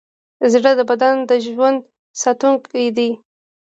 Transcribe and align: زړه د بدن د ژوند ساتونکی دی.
زړه 0.53 0.71
د 0.79 0.81
بدن 0.89 1.15
د 1.29 1.31
ژوند 1.45 1.79
ساتونکی 2.21 2.87
دی. 2.97 3.09